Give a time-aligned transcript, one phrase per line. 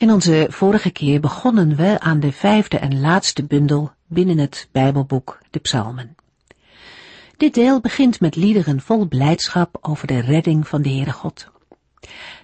[0.00, 5.38] In onze vorige keer begonnen we aan de vijfde en laatste bundel binnen het Bijbelboek,
[5.50, 6.16] de Psalmen.
[7.36, 11.50] Dit deel begint met liederen vol blijdschap over de redding van de Heere God.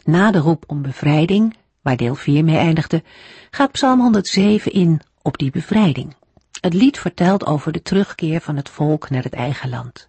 [0.04, 3.02] Na de roep om bevrijding, waar deel 4 mee eindigde,
[3.50, 6.14] gaat Psalm 107 in op die bevrijding.
[6.60, 10.08] Het lied vertelt over de terugkeer van het volk naar het eigen land.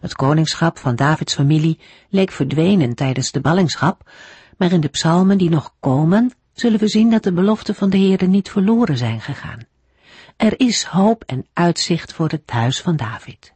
[0.00, 4.10] Het koningschap van Davids familie leek verdwenen tijdens de ballingschap,
[4.56, 7.96] maar in de psalmen die nog komen zullen we zien dat de beloften van de
[7.96, 9.60] Heerde niet verloren zijn gegaan.
[10.36, 13.52] Er is hoop en uitzicht voor het huis van David.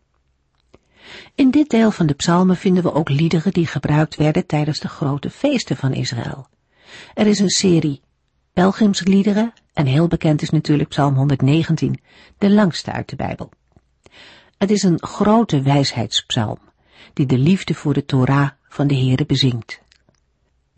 [1.34, 4.88] In dit deel van de psalmen vinden we ook liederen die gebruikt werden tijdens de
[4.88, 6.48] grote feesten van Israël.
[7.14, 8.00] Er is een serie
[8.52, 12.00] pelgrimsliederen en heel bekend is natuurlijk psalm 119,
[12.38, 13.50] de langste uit de Bijbel.
[14.58, 16.58] Het is een grote wijsheidspsalm,
[17.12, 19.80] die de liefde voor de Torah van de Heere bezingt.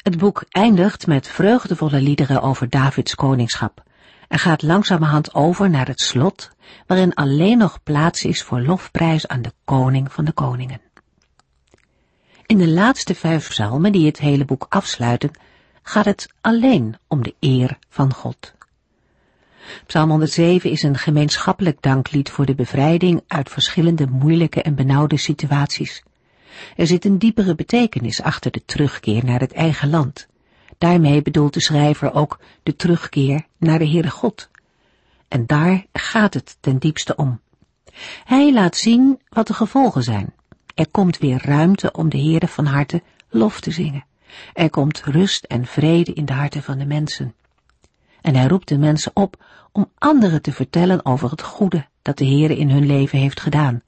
[0.09, 3.83] Het boek eindigt met vreugdevolle liederen over Davids koningschap
[4.28, 6.51] en gaat langzamerhand over naar het slot,
[6.87, 10.81] waarin alleen nog plaats is voor lofprijs aan de koning van de koningen.
[12.47, 15.31] In de laatste vijf psalmen die het hele boek afsluiten,
[15.83, 18.55] gaat het alleen om de eer van God.
[19.86, 26.03] Psalm 107 is een gemeenschappelijk danklied voor de bevrijding uit verschillende moeilijke en benauwde situaties.
[26.77, 30.28] Er zit een diepere betekenis achter de terugkeer naar het eigen land.
[30.78, 34.51] Daarmee bedoelt de schrijver ook de terugkeer naar de Heere God.
[35.29, 37.41] En daar gaat het ten diepste om.
[38.25, 40.34] Hij laat zien wat de gevolgen zijn.
[40.75, 44.05] Er komt weer ruimte om de Heere van harte lof te zingen.
[44.52, 47.35] Er komt rust en vrede in de harten van de mensen.
[48.20, 52.27] En hij roept de mensen op om anderen te vertellen over het goede dat de
[52.27, 53.83] Heere in hun leven heeft gedaan.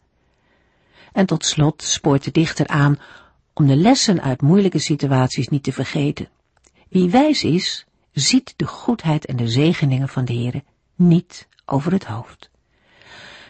[1.12, 2.98] En tot slot spoort de dichter aan
[3.54, 6.28] om de lessen uit moeilijke situaties niet te vergeten.
[6.88, 12.04] Wie wijs is, ziet de goedheid en de zegeningen van de Heere niet over het
[12.04, 12.50] hoofd.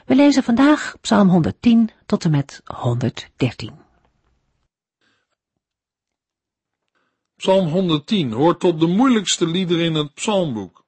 [0.06, 3.72] We lezen vandaag Psalm 110 tot en met 113.
[7.36, 10.84] Psalm 110 hoort tot de moeilijkste liederen in het psalmboek.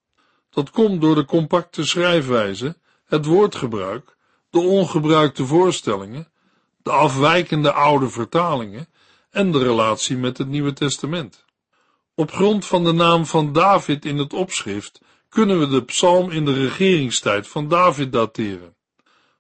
[0.51, 4.17] Dat komt door de compacte schrijfwijze, het woordgebruik,
[4.51, 6.32] de ongebruikte voorstellingen,
[6.83, 8.89] de afwijkende oude vertalingen
[9.31, 11.45] en de relatie met het Nieuwe Testament.
[12.15, 16.45] Op grond van de naam van David in het opschrift kunnen we de psalm in
[16.45, 18.77] de regeringstijd van David dateren.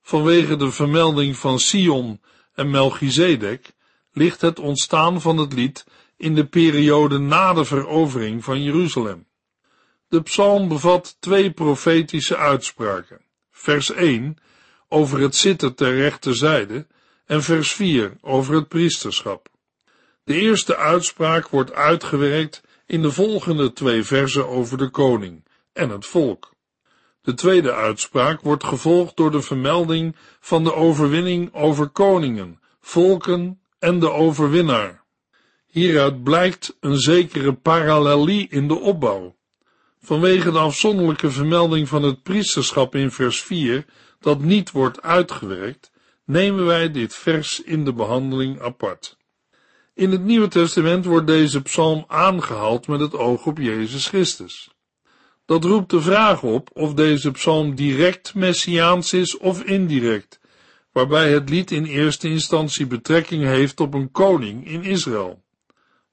[0.03, 2.20] Vanwege de vermelding van Sion
[2.54, 3.72] en Melchizedek
[4.12, 5.84] ligt het ontstaan van het lied
[6.16, 9.26] in de periode na de verovering van Jeruzalem.
[10.09, 13.20] De psalm bevat twee profetische uitspraken.
[13.50, 14.36] Vers 1
[14.88, 16.86] over het zitten ter rechterzijde
[17.27, 19.49] en vers 4 over het priesterschap.
[20.25, 26.06] De eerste uitspraak wordt uitgewerkt in de volgende twee versen over de koning en het
[26.06, 26.53] volk.
[27.22, 34.00] De tweede uitspraak wordt gevolgd door de vermelding van de overwinning over koningen, volken en
[34.00, 35.03] de overwinnaar.
[35.66, 39.37] Hieruit blijkt een zekere parallelie in de opbouw.
[40.03, 43.84] Vanwege de afzonderlijke vermelding van het priesterschap in vers 4,
[44.21, 45.91] dat niet wordt uitgewerkt,
[46.25, 49.16] nemen wij dit vers in de behandeling apart.
[49.94, 54.71] In het Nieuwe Testament wordt deze psalm aangehaald met het oog op Jezus Christus.
[55.44, 60.41] Dat roept de vraag op of deze psalm direct messiaans is of indirect,
[60.93, 65.43] waarbij het lied in eerste instantie betrekking heeft op een koning in Israël.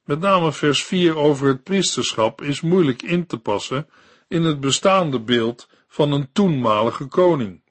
[0.03, 3.87] Met name vers 4 over het priesterschap is moeilijk in te passen
[4.27, 7.61] in het bestaande beeld van een toenmalige koning.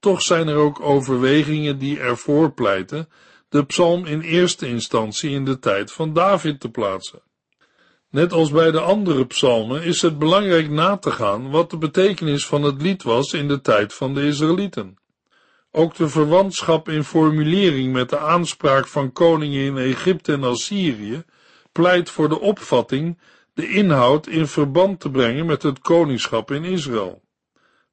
[0.00, 3.08] Toch zijn er ook overwegingen die ervoor pleiten
[3.48, 7.22] de psalm in eerste instantie in de tijd van David te plaatsen.
[8.10, 12.46] Net als bij de andere psalmen is het belangrijk na te gaan wat de betekenis
[12.46, 14.98] van het lied was in de tijd van de Israëlieten.
[15.70, 21.24] Ook de verwantschap in formulering met de aanspraak van koningen in Egypte en Assyrië
[21.72, 23.18] pleit voor de opvatting
[23.54, 27.22] de inhoud in verband te brengen met het koningschap in Israël.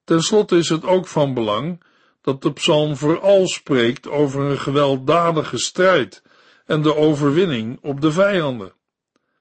[0.03, 1.83] Ten slotte is het ook van belang
[2.27, 6.24] dat de psalm vooral spreekt over een gewelddadige strijd
[6.65, 8.74] en de overwinning op de vijanden.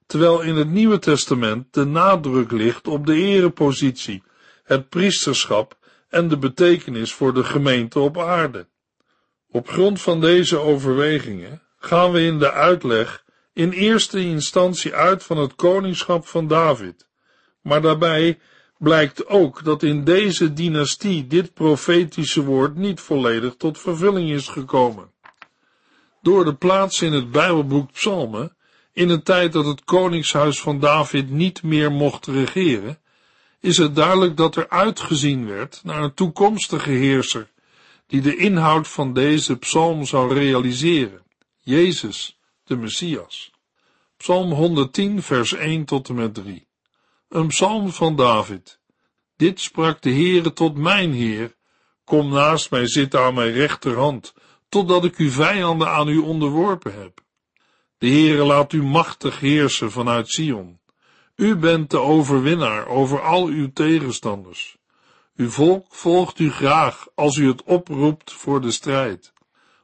[0.06, 4.22] Terwijl in het Nieuwe Testament de nadruk ligt op de erepositie,
[4.64, 5.78] het priesterschap
[6.08, 8.68] en de betekenis voor de gemeente op aarde.
[9.50, 15.36] Op grond van deze overwegingen gaan we in de uitleg in eerste instantie uit van
[15.36, 17.08] het koningschap van David,
[17.60, 18.38] maar daarbij
[18.78, 25.10] blijkt ook dat in deze dynastie dit profetische woord niet volledig tot vervulling is gekomen.
[26.22, 28.56] Door de plaats in het Bijbelboek Psalmen,
[28.92, 32.98] in een tijd dat het koningshuis van David niet meer mocht regeren,
[33.60, 37.50] is het duidelijk dat er uitgezien werd naar een toekomstige heerser,
[38.06, 41.22] die de inhoud van deze psalm zou realiseren,
[41.60, 43.50] Jezus, de Messias.
[44.16, 46.65] Psalm 110, vers 1 tot en met 3.
[47.28, 48.80] Een psalm van David.
[49.36, 51.56] Dit sprak de Heere tot mijn Heer,
[52.04, 54.34] kom naast mij zitten aan mijn rechterhand,
[54.68, 57.20] totdat ik uw vijanden aan u onderworpen heb.
[57.98, 60.80] De Heere laat u machtig heersen vanuit Sion.
[61.36, 64.76] U bent de overwinnaar over al uw tegenstanders.
[65.36, 69.32] Uw volk volgt u graag als u het oproept voor de strijd.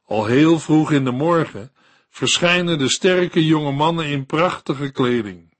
[0.05, 1.73] Al heel vroeg in de morgen
[2.11, 5.51] verschijnen de sterke jonge mannen in prachtige kleding.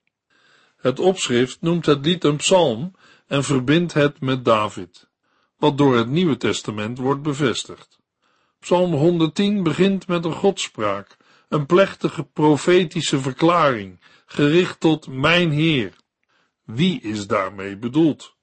[0.83, 2.95] Het opschrift noemt het lied een psalm
[3.27, 5.09] en verbindt het met David,
[5.57, 7.99] wat door het Nieuwe Testament wordt bevestigd.
[8.61, 11.17] Psalm 110 begint met een godspraak,
[11.49, 15.93] een plechtige profetische verklaring, gericht tot mijn Heer.
[16.65, 18.37] Wie is daarmee bedoeld?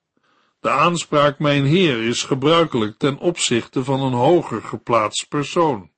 [0.59, 5.91] De aanspraak mijn Heer is gebruikelijk ten opzichte van een hoger geplaatst persoon.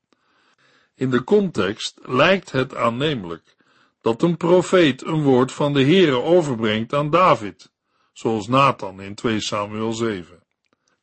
[0.95, 3.55] In de context lijkt het aannemelijk
[4.01, 7.71] dat een profeet een woord van de Heere overbrengt aan David,
[8.13, 10.43] zoals Nathan in 2 Samuel 7.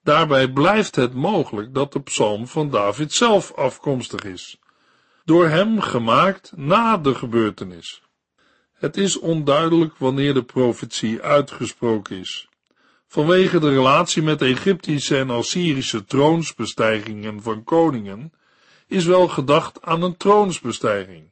[0.02, 4.58] Daarbij blijft het mogelijk dat de psalm van David zelf afkomstig is,
[5.24, 8.02] door hem gemaakt na de gebeurtenis.
[8.72, 12.48] Het is onduidelijk wanneer de profetie uitgesproken is.
[13.06, 18.32] Vanwege de relatie met Egyptische en Assyrische troonsbestijgingen van koningen
[18.86, 21.30] is wel gedacht aan een troonsbestijging.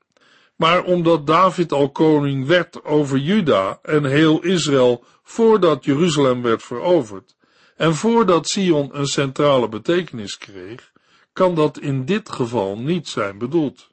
[0.57, 7.37] Maar omdat David al koning werd over Juda en heel Israël voordat Jeruzalem werd veroverd
[7.77, 10.93] en voordat Sion een centrale betekenis kreeg,
[11.33, 13.91] kan dat in dit geval niet zijn bedoeld.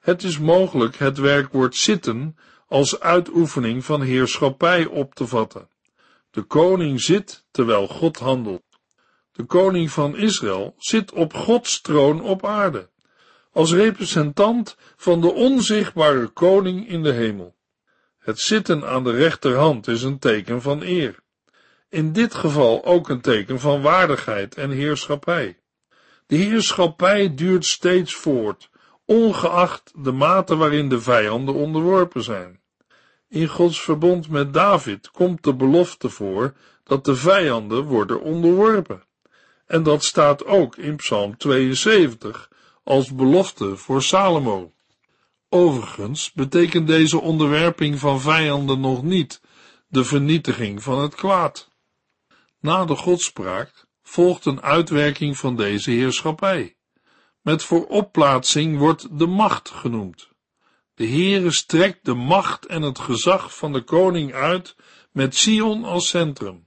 [0.00, 2.36] Het is mogelijk het werkwoord zitten
[2.66, 5.68] als uitoefening van heerschappij op te vatten.
[6.30, 8.62] De koning zit terwijl God handelt.
[9.32, 12.90] De koning van Israël zit op Gods troon op aarde,
[13.58, 17.56] als representant van de onzichtbare koning in de hemel.
[18.18, 21.18] Het zitten aan de rechterhand is een teken van eer.
[21.88, 25.58] In dit geval ook een teken van waardigheid en heerschappij.
[26.26, 28.70] De heerschappij duurt steeds voort,
[29.04, 32.60] ongeacht de mate waarin de vijanden onderworpen zijn.
[33.28, 39.02] In Gods verbond met David komt de belofte voor dat de vijanden worden onderworpen.
[39.66, 42.48] En dat staat ook in Psalm 72
[42.88, 44.72] als belofte voor Salomo.
[45.48, 49.40] Overigens betekent deze onderwerping van vijanden nog niet
[49.88, 51.70] de vernietiging van het kwaad.
[52.60, 56.76] Na de godspraak volgt een uitwerking van deze heerschappij.
[57.42, 60.28] Met vooropplaatsing wordt de macht genoemd.
[60.94, 64.76] De Heere strekt de macht en het gezag van de koning uit
[65.12, 66.66] met Sion als centrum.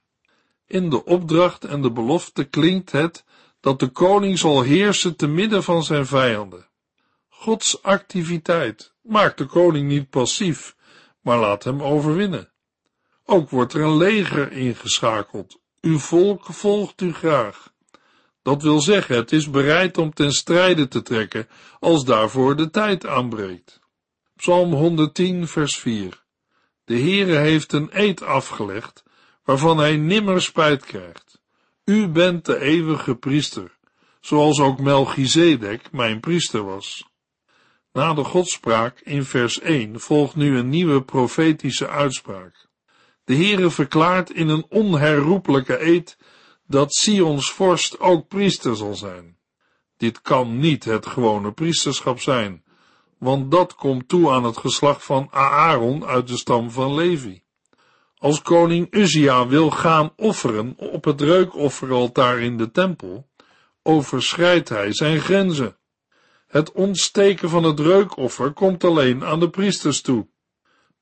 [0.66, 3.24] In de opdracht en de belofte klinkt het
[3.62, 6.68] dat de koning zal heersen te midden van zijn vijanden.
[7.30, 10.76] Gods activiteit maakt de koning niet passief,
[11.22, 12.52] maar laat hem overwinnen.
[13.26, 15.60] Ook wordt er een leger ingeschakeld.
[15.82, 17.74] Uw volk volgt u graag.
[18.42, 21.48] Dat wil zeggen, het is bereid om ten strijde te trekken
[21.80, 23.80] als daarvoor de tijd aanbreekt.
[24.36, 26.24] Psalm 110, vers 4.
[26.84, 29.04] De Heere heeft een eed afgelegd,
[29.44, 31.41] waarvan hij nimmer spijt krijgt.
[31.86, 33.78] U bent de eeuwige priester,
[34.20, 37.10] zoals ook Melchizedek mijn priester was.
[37.94, 42.70] Na de godspraak in vers 1 volgt nu een nieuwe profetische uitspraak.
[43.24, 46.18] De Heere verklaart in een onherroepelijke eed
[46.68, 49.38] dat Sions vorst ook priester zal zijn.
[49.98, 52.64] Dit kan niet het gewone priesterschap zijn,
[53.18, 57.41] want dat komt toe aan het geslacht van Aaron uit de stam van Levi.
[58.22, 63.28] Als koning Uzia wil gaan offeren op het reukofferaltaar in de tempel,
[63.84, 65.78] overschrijdt hij zijn grenzen.
[66.48, 70.28] Het ontsteken van het reukoffer komt alleen aan de priesters toe.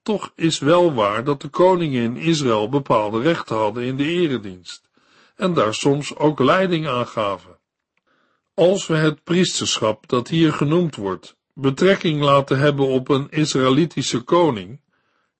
[0.02, 4.90] Toch is wel waar dat de koningen in Israël bepaalde rechten hadden in de eredienst
[5.36, 7.58] en daar soms ook leiding aan gaven.
[8.54, 14.82] Als we het priesterschap dat hier genoemd wordt betrekking laten hebben op een Israëlitische koning,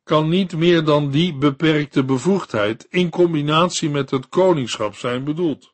[0.10, 5.72] kan niet meer dan die beperkte bevoegdheid in combinatie met het koningschap zijn bedoeld.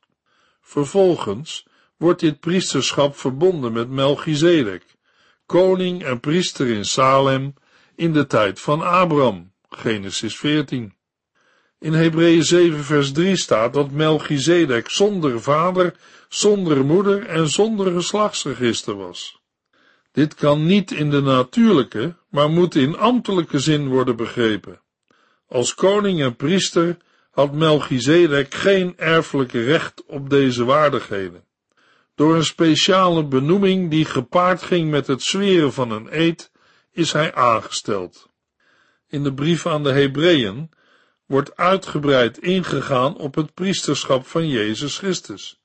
[0.61, 1.65] Vervolgens
[1.97, 4.83] wordt dit priesterschap verbonden met Melchizedek,
[5.45, 7.53] koning en priester in Salem
[7.95, 10.93] in de tijd van Abraham, Genesis 14.
[11.79, 15.95] In Hebreeën 7 vers 3 staat dat Melchizedek zonder vader,
[16.29, 19.34] zonder moeder en zonder geslachtsregister was.
[20.15, 24.81] Dit kan niet in de natuurlijke, maar moet in ambtelijke zin worden begrepen.
[25.47, 26.97] Als koning en priester
[27.31, 31.43] had Melchizedek geen erfelijke recht op deze waardigheden.
[32.15, 36.51] Door een speciale benoeming die gepaard ging met het zweren van een eed,
[36.91, 38.29] is hij aangesteld.
[39.07, 40.69] In de brief aan de Hebreeën
[41.25, 45.61] wordt uitgebreid ingegaan op het priesterschap van Jezus Christus.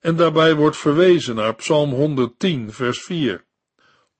[0.00, 3.44] En daarbij wordt verwezen naar Psalm 110, vers 4.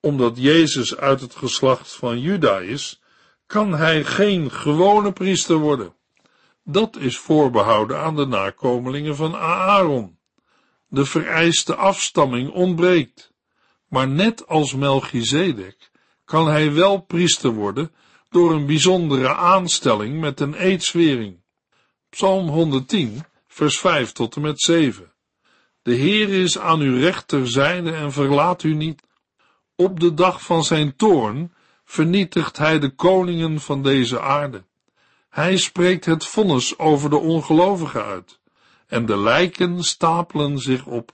[0.05, 3.01] Omdat Jezus uit het geslacht van Juda is,
[3.47, 5.95] kan hij geen gewone priester worden.
[6.65, 10.19] Dat is voorbehouden aan de nakomelingen van Aaron.
[10.89, 13.33] De vereiste afstamming ontbreekt.
[13.89, 15.91] Maar net als Melchizedek
[16.25, 17.93] kan hij wel priester worden
[18.29, 21.43] door een bijzondere aanstelling met een eedswering.
[22.09, 25.13] Psalm 110, vers 5 tot en met 7.
[25.83, 29.03] De Heer is aan uw rechterzijde en verlaat u niet.
[29.77, 31.53] Op de dag van zijn toorn
[31.85, 34.65] vernietigt hij de koningen van deze aarde.
[35.29, 38.41] Hij spreekt het vonnis over de ongelovigen uit,
[38.87, 41.13] en de lijken stapelen zich op.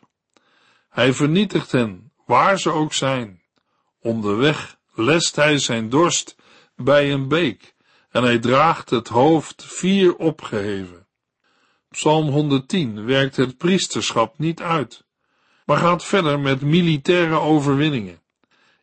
[0.88, 3.42] Hij vernietigt hen, waar ze ook zijn.
[4.00, 6.36] Onderweg lest hij zijn dorst
[6.76, 7.74] bij een beek,
[8.10, 11.06] en hij draagt het hoofd vier opgeheven.
[11.90, 15.04] Psalm 110 werkt het priesterschap niet uit,
[15.64, 18.20] maar gaat verder met militaire overwinningen,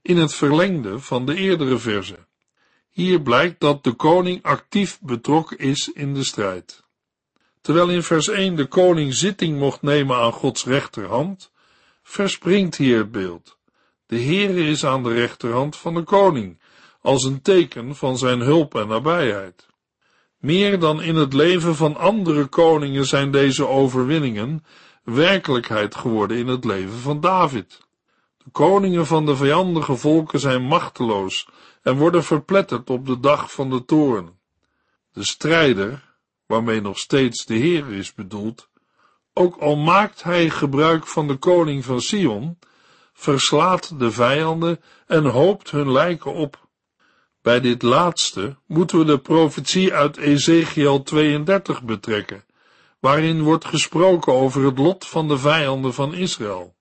[0.07, 2.17] in het verlengde van de eerdere verse.
[2.89, 6.83] Hier blijkt dat de koning actief betrokken is in de strijd.
[7.61, 11.51] Terwijl in vers 1 de koning zitting mocht nemen aan Gods rechterhand,
[12.03, 13.57] verspringt hier het beeld.
[14.05, 16.59] De Heere is aan de rechterhand van de koning,
[17.01, 19.67] als een teken van zijn hulp en nabijheid.
[20.37, 24.65] Meer dan in het leven van andere koningen zijn deze overwinningen
[25.03, 27.86] werkelijkheid geworden in het leven van David.
[28.51, 31.47] Koningen van de vijandige volken zijn machteloos
[31.81, 34.39] en worden verpletterd op de dag van de toorn.
[35.11, 38.69] De strijder, waarmee nog steeds de Heer is bedoeld,
[39.33, 42.59] ook al maakt hij gebruik van de koning van Sion,
[43.13, 46.67] verslaat de vijanden en hoopt hun lijken op.
[47.41, 52.45] Bij dit laatste moeten we de profetie uit Ezekiel 32 betrekken,
[52.99, 56.76] waarin wordt gesproken over het lot van de vijanden van Israël.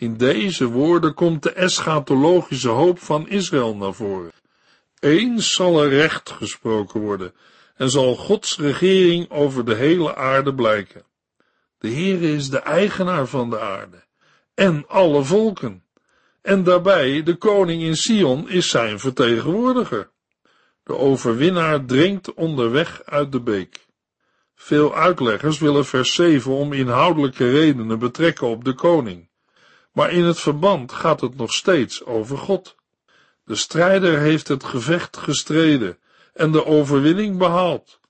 [0.00, 4.32] In deze woorden komt de eschatologische hoop van Israël naar voren.
[4.98, 7.34] Eens zal er recht gesproken worden
[7.74, 11.04] en zal Gods regering over de hele aarde blijken.
[11.78, 14.04] De Heer is de eigenaar van de aarde
[14.54, 15.84] en alle volken.
[16.42, 20.10] En daarbij de koning in Sion is zijn vertegenwoordiger.
[20.82, 23.86] De overwinnaar dringt onderweg uit de beek.
[24.54, 29.29] Veel uitleggers willen vers 7 om inhoudelijke redenen betrekken op de koning.
[30.00, 32.76] Maar in het verband gaat het nog steeds over God.
[33.44, 35.98] De strijder heeft het gevecht gestreden
[36.34, 38.00] en de overwinning behaald.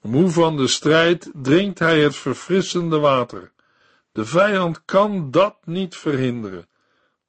[0.00, 3.52] Moe van de strijd drinkt hij het verfrissende water.
[4.12, 6.68] De vijand kan dat niet verhinderen.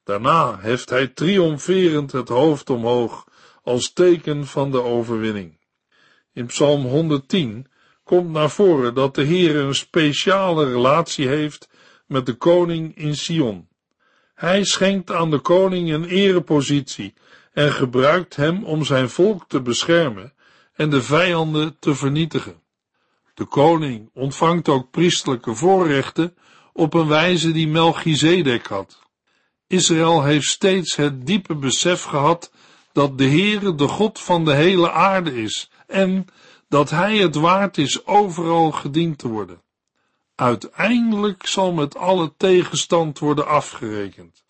[0.04, 3.26] Daarna heft hij triomferend het hoofd omhoog
[3.62, 5.58] als teken van de overwinning.
[6.32, 7.66] In Psalm 110
[8.04, 11.68] komt naar voren dat de Heer een speciale relatie heeft
[12.06, 13.67] met de koning in Sion.
[14.38, 17.14] Hij schenkt aan de koning een erepositie
[17.52, 20.32] en gebruikt hem om zijn volk te beschermen
[20.74, 22.62] en de vijanden te vernietigen.
[23.34, 26.36] De koning ontvangt ook priestelijke voorrechten
[26.72, 28.98] op een wijze die Melchizedek had.
[29.66, 32.52] Israël heeft steeds het diepe besef gehad
[32.92, 36.26] dat de Heere de God van de hele aarde is en
[36.68, 39.62] dat Hij het waard is overal gediend te worden.
[40.38, 44.44] Uiteindelijk zal met alle tegenstand worden afgerekend.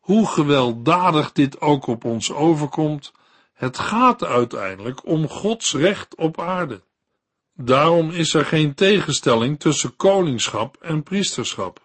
[0.00, 3.12] Hoe gewelddadig dit ook op ons overkomt,
[3.54, 6.82] het gaat uiteindelijk om Gods recht op aarde.
[7.54, 11.80] Daarom is er geen tegenstelling tussen koningschap en priesterschap.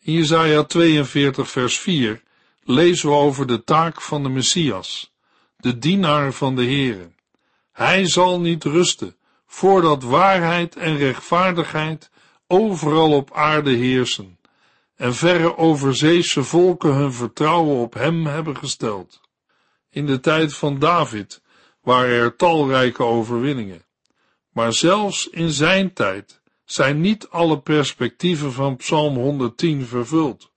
[0.00, 2.22] In Jesaja 42 vers 4
[2.62, 5.12] lezen we over de taak van de Messias,
[5.56, 7.10] de dienaar van de Heere.
[7.72, 12.10] Hij zal niet rusten, voordat waarheid en rechtvaardigheid
[12.48, 14.38] overal op aarde heersen,
[14.96, 19.20] en verre overzeese volken hun vertrouwen op hem hebben gesteld.
[19.90, 21.42] In de tijd van David
[21.82, 23.84] waren er talrijke overwinningen,
[24.52, 30.52] maar zelfs in zijn tijd zijn niet alle perspectieven van Psalm 110 vervuld.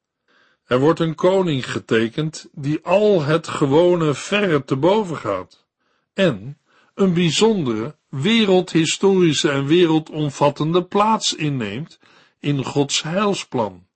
[0.66, 5.66] Er wordt een koning getekend die al het gewone verre te boven gaat
[6.14, 6.58] en
[6.94, 12.00] een bijzondere wereldhistorische en wereldomvattende plaats inneemt
[12.40, 13.88] in Gods heilsplan.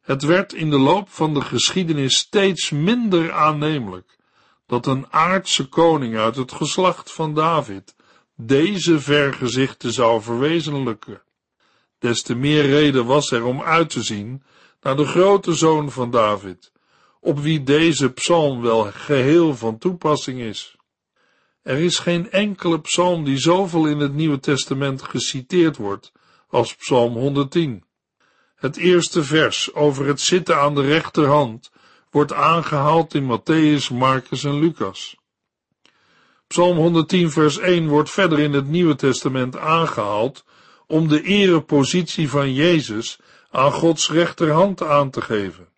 [0.00, 4.18] Het werd in de loop van de geschiedenis steeds minder aannemelijk
[4.66, 7.94] dat een aardse koning uit het geslacht van David
[8.36, 11.22] deze vergezichten zou verwezenlijken.
[11.98, 14.42] Des te meer reden was er om uit te zien
[14.80, 16.72] naar de grote zoon van David,
[17.20, 20.77] op wie deze psalm wel geheel van toepassing is.
[21.68, 26.12] Er is geen enkele psalm die zoveel in het Nieuwe Testament geciteerd wordt
[26.48, 27.84] als Psalm 110.
[28.54, 31.70] Het eerste vers over het zitten aan de rechterhand
[32.10, 35.16] wordt aangehaald in Matthäus, Marcus en Lucas.
[36.46, 40.44] Psalm 110 vers 1 wordt verder in het Nieuwe Testament aangehaald
[40.86, 43.18] om de erepositie van Jezus
[43.50, 45.68] aan Gods rechterhand aan te geven.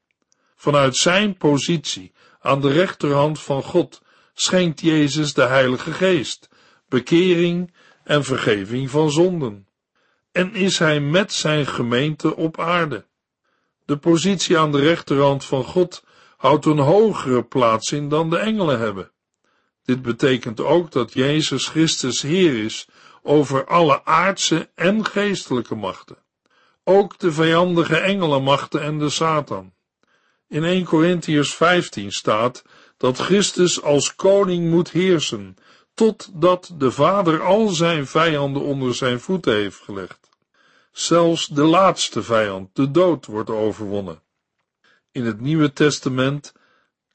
[0.57, 4.01] Vanuit zijn positie aan de rechterhand van God
[4.41, 6.49] schenkt Jezus de Heilige Geest,
[6.89, 9.69] bekering en vergeving van zonden.
[10.33, 13.07] En is hij met zijn gemeente op aarde.
[13.85, 16.05] De positie aan de rechterhand van God
[16.37, 19.11] houdt een hogere plaats in dan de engelen hebben.
[19.85, 22.89] Dit betekent ook dat Jezus Christus Heer is
[23.23, 26.17] over alle aardse en geestelijke machten,
[26.85, 29.73] ook de vijandige engelenmachten en de Satan.
[30.49, 32.63] In 1 Corinthians 15 staat
[33.01, 35.57] dat Christus als koning moet heersen,
[35.95, 40.29] totdat de Vader al zijn vijanden onder zijn voeten heeft gelegd.
[40.93, 44.23] Zelfs de laatste vijand, de dood, wordt overwonnen.
[45.13, 46.53] In het Nieuwe Testament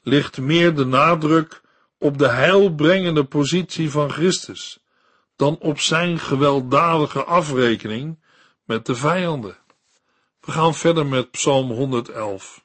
[0.01, 1.61] ligt meer de nadruk
[1.97, 4.79] op de heilbrengende positie van Christus
[5.35, 8.19] dan op zijn gewelddadige afrekening
[8.63, 9.57] met de vijanden.
[10.39, 12.64] We gaan verder met Psalm 111.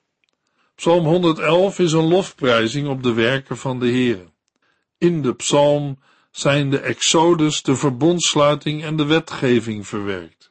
[0.81, 4.27] Psalm 111 is een lofprijzing op de werken van de Heere.
[4.99, 5.99] In de psalm
[6.31, 10.51] zijn de exodus, de verbondsluiting en de wetgeving verwerkt.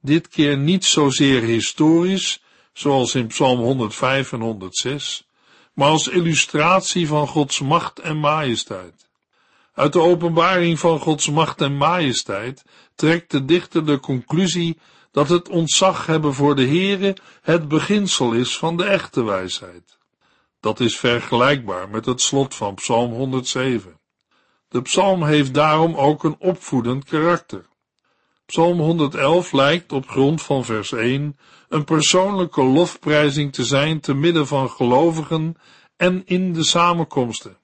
[0.00, 5.26] Dit keer niet zozeer historisch, zoals in Psalm 105 en 106,
[5.74, 9.08] maar als illustratie van Gods macht en majesteit.
[9.74, 14.78] Uit de openbaring van Gods macht en majesteit trekt de dichter de conclusie
[15.10, 19.98] dat het ontzag hebben voor de Heere het beginsel is van de echte wijsheid.
[20.60, 23.98] Dat is vergelijkbaar met het slot van Psalm 107.
[24.68, 27.68] De psalm heeft daarom ook een opvoedend karakter.
[28.46, 34.46] Psalm 111 lijkt op grond van vers 1 een persoonlijke lofprijzing te zijn te midden
[34.46, 35.56] van gelovigen
[35.96, 37.56] en in de samenkomsten.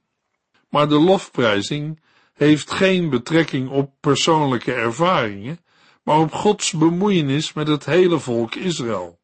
[0.69, 2.01] Maar de lofprijzing
[2.35, 5.61] heeft geen betrekking op persoonlijke ervaringen,
[6.07, 9.19] maar op Gods bemoeienis met het hele volk Israël.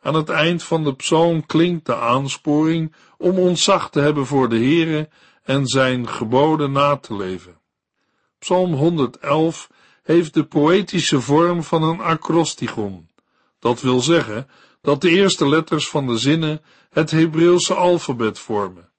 [0.00, 4.56] Aan het eind van de psalm klinkt de aansporing om ontzag te hebben voor de
[4.56, 5.08] Heere
[5.42, 7.60] en zijn geboden na te leven.
[8.38, 9.70] Psalm 111
[10.02, 13.08] heeft de poëtische vorm van een acrostigon.
[13.58, 14.48] Dat wil zeggen
[14.80, 18.92] dat de eerste letters van de zinnen het Hebreeuwse alfabet vormen.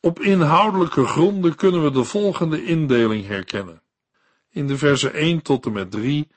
[0.00, 3.82] Op inhoudelijke gronden kunnen we de volgende indeling herkennen.
[4.50, 6.28] In de versen 1 tot en met 3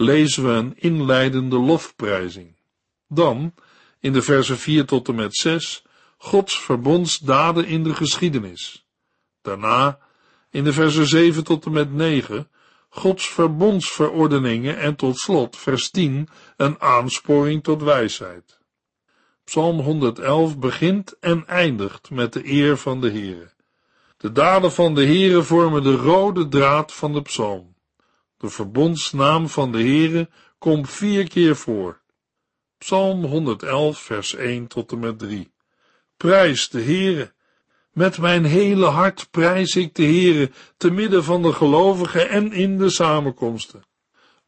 [0.00, 2.56] lezen we een inleidende lofprijzing.
[3.08, 3.54] Dan,
[4.00, 5.84] in de versen 4 tot en met 6,
[6.16, 8.86] Gods verbondsdaden in de geschiedenis.
[9.42, 9.98] Daarna,
[10.50, 12.50] in de versen 7 tot en met 9,
[12.88, 18.58] Gods verbondsverordeningen en tot slot, vers 10, een aansporing tot wijsheid.
[19.44, 23.50] Psalm 111 begint en eindigt met de eer van de Heere.
[24.16, 27.76] De daden van de Heere vormen de rode draad van de psalm.
[28.38, 32.00] De verbondsnaam van de Heere komt vier keer voor.
[32.78, 35.52] Psalm 111, vers 1 tot en met 3.
[36.16, 37.32] Prijs de Heere.
[37.92, 42.78] Met mijn hele hart prijs ik de Heere, te midden van de gelovigen en in
[42.78, 43.84] de samenkomsten.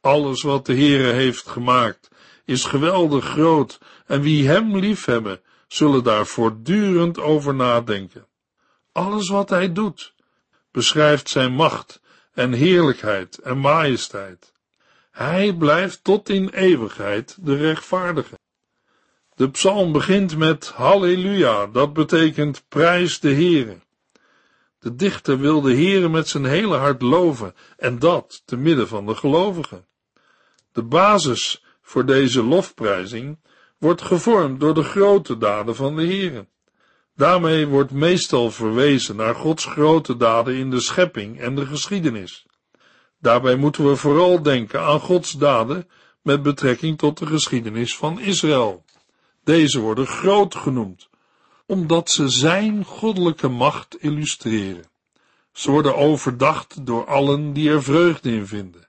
[0.01, 2.09] Alles wat de Heere heeft gemaakt,
[2.45, 8.27] is geweldig groot, en wie hem liefhebben, zullen daar voortdurend over nadenken.
[8.93, 10.15] Alles wat hij doet,
[10.71, 12.00] beschrijft zijn macht
[12.35, 14.53] en heerlijkheid en majesteit.
[15.11, 18.39] Hij blijft tot in eeuwigheid de rechtvaardige.
[19.35, 23.79] De psalm begint met Halleluja, dat betekent prijs de Heere.
[24.79, 29.07] De dichter wil de Heere met zijn hele hart loven en dat te midden van
[29.07, 29.87] de gelovigen.
[30.73, 33.39] De basis voor deze lofprijzing
[33.79, 36.47] wordt gevormd door de grote daden van de Heere.
[37.21, 42.47] Daarmee wordt meestal verwezen naar Gods grote daden in de schepping en de geschiedenis.
[43.19, 45.89] Daarbij moeten we vooral denken aan Gods daden
[46.23, 48.85] met betrekking tot de geschiedenis van Israël.
[49.45, 51.09] Deze worden groot genoemd,
[51.67, 54.91] omdat ze zijn goddelijke macht illustreren.
[55.53, 58.89] Ze worden overdacht door allen die er vreugde in vinden.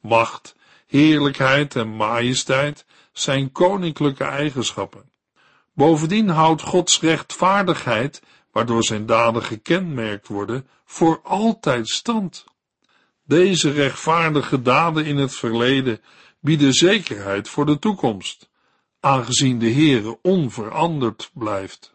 [0.00, 0.56] Macht,
[0.86, 5.12] heerlijkheid en majesteit zijn koninklijke eigenschappen.
[5.74, 12.44] Bovendien houdt Gods rechtvaardigheid, waardoor zijn daden gekenmerkt worden, voor altijd stand.
[13.24, 16.00] Deze rechtvaardige daden in het verleden
[16.40, 18.48] bieden zekerheid voor de toekomst,
[19.00, 21.94] aangezien de Heere onveranderd blijft.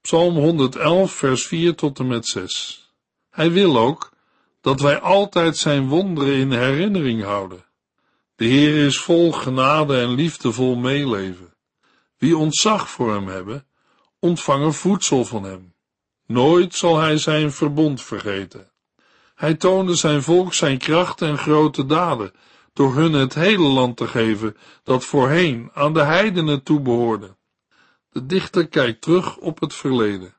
[0.00, 2.92] Psalm 111, vers 4 tot en met 6.
[3.30, 4.12] Hij wil ook
[4.60, 7.64] dat wij altijd zijn wonderen in herinnering houden.
[8.36, 11.53] De Heer is vol genade en liefdevol meeleven.
[12.24, 13.66] Wie ontzag voor hem hebben,
[14.18, 15.74] ontvangen voedsel van hem.
[16.26, 18.70] Nooit zal hij zijn verbond vergeten.
[19.34, 22.32] Hij toonde zijn volk zijn kracht en grote daden,
[22.72, 27.36] door hun het hele land te geven dat voorheen aan de heidenen toebehoorde.
[28.10, 30.34] De dichter kijkt terug op het verleden.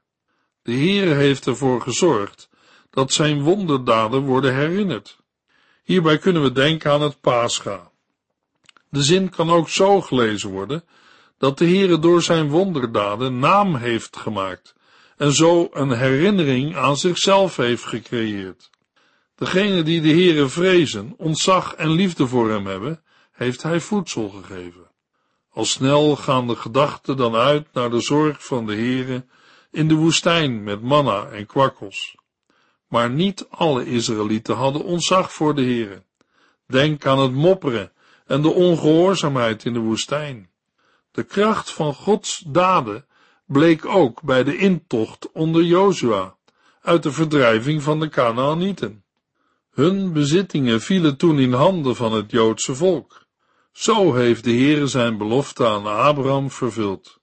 [0.61, 2.49] De Heere heeft ervoor gezorgd
[2.89, 5.17] dat zijn wonderdaden worden herinnerd.
[5.83, 7.91] Hierbij kunnen we denken aan het Pascha.
[8.89, 10.83] De zin kan ook zo gelezen worden
[11.37, 14.75] dat de Heere door zijn wonderdaden naam heeft gemaakt
[15.17, 18.69] en zo een herinnering aan zichzelf heeft gecreëerd.
[19.35, 24.87] Degene die de Heere vrezen, ontzag en liefde voor hem hebben, heeft hij voedsel gegeven.
[25.49, 29.25] Al snel gaan de gedachten dan uit naar de zorg van de Heere
[29.71, 32.15] in de woestijn met manna en kwakkels.
[32.87, 36.03] Maar niet alle Israëlieten hadden ontzag voor de Heere.
[36.67, 37.91] Denk aan het mopperen
[38.25, 40.49] en de ongehoorzaamheid in de woestijn.
[41.15, 43.05] De kracht van Gods daden
[43.45, 46.35] bleek ook bij de intocht onder Jozua
[46.81, 49.03] uit de verdrijving van de Kanaanieten.
[49.71, 53.25] Hun bezittingen vielen toen in handen van het Joodse volk.
[53.71, 57.19] Zo heeft de Heere zijn belofte aan Abraham vervuld.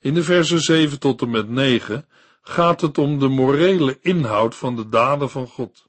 [0.00, 2.08] In de versen 7 tot en met 9
[2.42, 5.86] gaat het om de morele inhoud van de daden van God.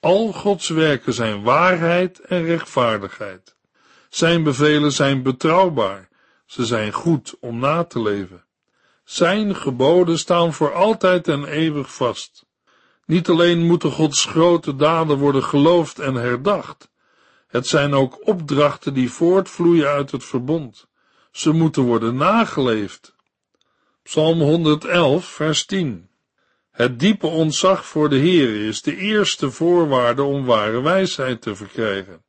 [0.00, 3.56] Al Gods werken zijn waarheid en rechtvaardigheid.
[4.08, 6.10] Zijn bevelen zijn betrouwbaar,
[6.52, 8.44] ze zijn goed om na te leven.
[9.04, 12.46] Zijn geboden staan voor altijd en eeuwig vast.
[13.06, 16.90] Niet alleen moeten Gods grote daden worden geloofd en herdacht,
[17.46, 20.86] het zijn ook opdrachten die voortvloeien uit het verbond.
[21.30, 23.14] Ze moeten worden nageleefd.
[24.02, 26.08] Psalm 111, vers 10.
[26.70, 32.24] Het diepe ontzag voor de Heer is de eerste voorwaarde om ware wijsheid te verkrijgen.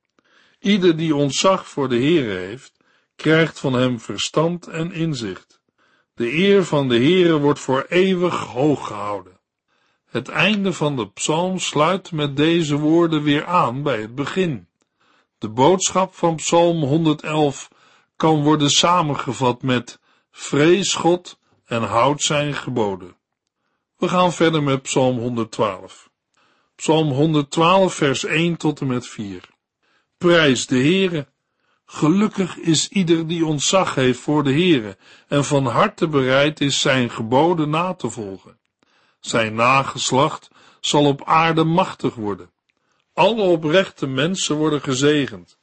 [0.60, 2.83] Ieder die ontzag voor de Heer heeft,
[3.16, 5.62] krijgt van hem verstand en inzicht.
[6.14, 9.40] De eer van de Heere wordt voor eeuwig hoog gehouden.
[10.06, 14.68] Het einde van de psalm sluit met deze woorden weer aan bij het begin.
[15.38, 17.70] De boodschap van psalm 111
[18.16, 20.00] kan worden samengevat met
[20.32, 23.18] vrees God en houd zijn geboden.
[23.98, 26.10] We gaan verder met psalm 112.
[26.76, 29.50] Psalm 112 vers 1 tot en met 4.
[30.18, 31.28] Prijs de Heere.
[31.86, 37.10] Gelukkig is ieder die ontzag heeft voor de Heere en van harte bereid is zijn
[37.10, 38.58] geboden na te volgen.
[39.20, 42.52] Zijn nageslacht zal op aarde machtig worden.
[43.14, 45.58] Alle oprechte mensen worden gezegend.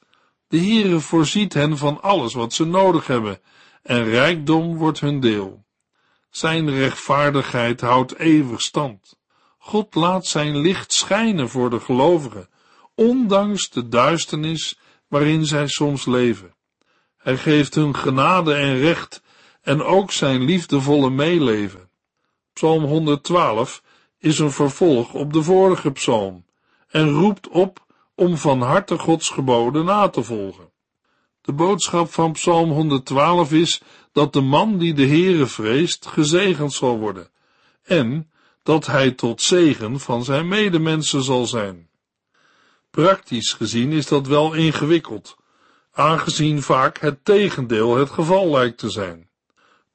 [0.47, 3.39] De Heere voorziet hen van alles wat ze nodig hebben
[3.83, 5.65] en rijkdom wordt hun deel.
[6.29, 9.19] Zijn rechtvaardigheid houdt eeuwig stand.
[9.57, 12.49] God laat zijn licht schijnen voor de gelovigen,
[12.95, 14.79] ondanks de duisternis
[15.11, 16.53] waarin zij soms leven.
[17.17, 19.21] Hij geeft hun genade en recht
[19.61, 21.89] en ook zijn liefdevolle meeleven.
[22.53, 23.83] Psalm 112
[24.17, 26.45] is een vervolg op de vorige psalm
[26.87, 30.71] en roept op om van harte Gods geboden na te volgen.
[31.41, 36.99] De boodschap van Psalm 112 is dat de man die de Heere vreest gezegend zal
[36.99, 37.29] worden
[37.83, 38.31] en
[38.63, 41.89] dat hij tot zegen van zijn medemensen zal zijn.
[42.91, 45.35] Praktisch gezien is dat wel ingewikkeld,
[45.91, 49.29] aangezien vaak het tegendeel het geval lijkt te zijn.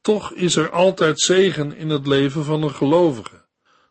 [0.01, 3.45] Toch is er altijd zegen in het leven van een gelovige.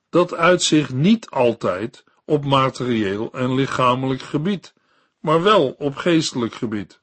[0.09, 4.73] Dat uitzicht niet altijd op materieel en lichamelijk gebied,
[5.19, 6.99] maar wel op geestelijk gebied.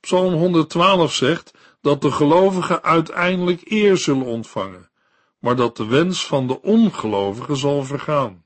[0.00, 4.90] Psalm 112 zegt dat de gelovigen uiteindelijk eer zullen ontvangen,
[5.38, 8.39] maar dat de wens van de ongelovigen zal vergaan.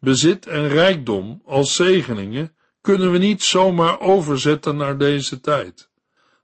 [0.00, 5.90] Bezit en rijkdom als zegeningen kunnen we niet zomaar overzetten naar deze tijd.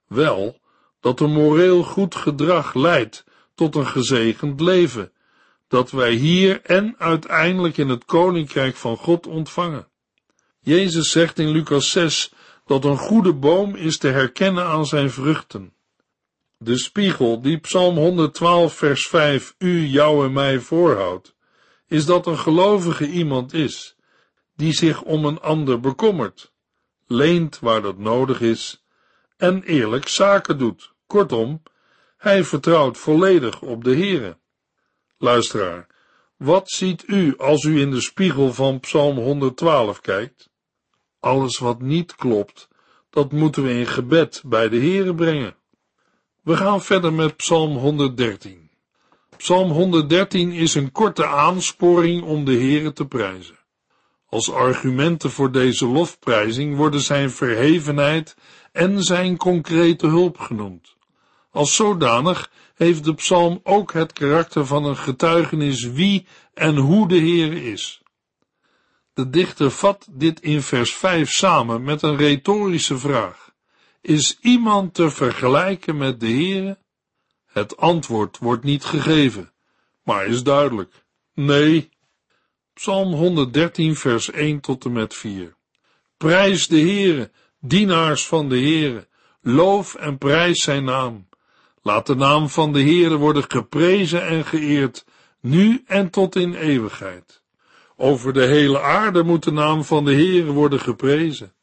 [0.07, 0.59] Wel
[0.99, 3.23] dat een moreel goed gedrag leidt
[3.55, 5.11] tot een gezegend leven,
[5.67, 9.87] dat wij hier en uiteindelijk in het koninkrijk van God ontvangen.
[10.59, 12.33] Jezus zegt in Lucas 6
[12.65, 15.73] dat een goede boom is te herkennen aan zijn vruchten.
[16.57, 21.34] De spiegel die Psalm 112 vers 5 u, jou en mij voorhoudt,
[21.87, 23.95] is dat een gelovige iemand is,
[24.55, 26.53] die zich om een ander bekommert,
[27.07, 28.83] leent waar dat nodig is
[29.37, 30.93] en eerlijk zaken doet.
[31.07, 31.61] Kortom,
[32.17, 34.37] hij vertrouwt volledig op de Heere.
[35.17, 35.87] Luisteraar,
[36.37, 40.49] wat ziet u als u in de spiegel van Psalm 112 kijkt?
[41.19, 42.67] Alles wat niet klopt,
[43.09, 45.55] dat moeten we in gebed bij de Heere brengen.
[46.43, 48.64] We gaan verder met Psalm 113.
[49.37, 53.55] Psalm 113 is een korte aansporing om de Heere te prijzen.
[54.29, 58.35] Als argumenten voor deze lofprijzing worden zijn verhevenheid
[58.71, 60.95] en zijn concrete hulp genoemd.
[61.51, 67.17] Als zodanig heeft de psalm ook het karakter van een getuigenis wie en hoe de
[67.17, 68.01] Heer is.
[69.13, 73.51] De dichter vat dit in vers 5 samen met een retorische vraag.
[74.01, 76.77] Is iemand te vergelijken met de Heere?
[77.55, 79.51] Het antwoord wordt niet gegeven,
[80.03, 81.05] maar is duidelijk.
[81.33, 81.89] Nee.
[82.73, 85.55] Psalm 113 vers 1 tot en met 4.
[86.17, 89.07] Prijs de Heere, dienaars van de Heere,
[89.41, 91.27] loof en prijs zijn naam.
[91.81, 95.05] Laat de naam van de Heere worden geprezen en geëerd,
[95.39, 97.41] nu en tot in eeuwigheid.
[97.95, 101.53] Over de hele aarde moet de naam van de Heere worden geprezen.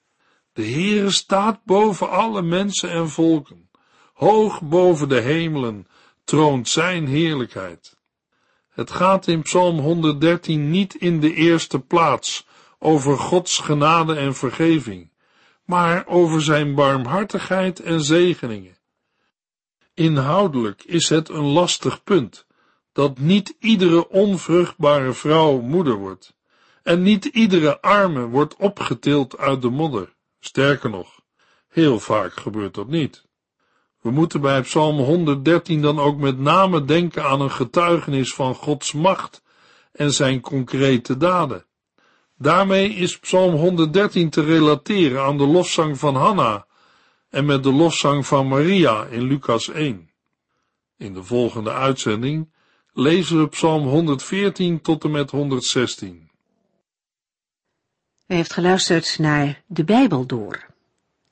[0.52, 3.70] De Heere staat boven alle mensen en volken.
[4.12, 5.86] Hoog boven de hemelen
[6.24, 7.96] troont zijn heerlijkheid.
[8.68, 12.46] Het gaat in Psalm 113 niet in de eerste plaats
[12.78, 15.10] over Gods genade en vergeving,
[15.64, 18.76] maar over zijn barmhartigheid en zegeningen.
[19.94, 22.46] Inhoudelijk is het een lastig punt
[22.92, 26.34] dat niet iedere onvruchtbare vrouw moeder wordt
[26.82, 30.14] en niet iedere arme wordt opgetild uit de modder.
[30.40, 31.20] Sterker nog,
[31.68, 33.24] heel vaak gebeurt dat niet.
[34.02, 38.92] We moeten bij Psalm 113 dan ook met name denken aan een getuigenis van Gods
[38.92, 39.42] macht
[39.92, 41.64] en zijn concrete daden.
[42.38, 46.66] Daarmee is Psalm 113 te relateren aan de lofzang van Hanna
[47.28, 50.10] en met de lofzang van Maria in Lucas 1.
[50.96, 52.52] In de volgende uitzending
[52.92, 56.30] lezen we Psalm 114 tot en met 116.
[58.26, 60.71] U heeft geluisterd naar De Bijbel Door,